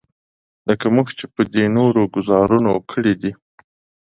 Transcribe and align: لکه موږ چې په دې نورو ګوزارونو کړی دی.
لکه 0.67 0.85
موږ 0.95 1.07
چې 1.17 1.25
په 1.33 1.41
دې 1.53 1.65
نورو 1.77 2.01
ګوزارونو 2.15 2.71
کړی 2.91 3.13
دی. 3.21 3.31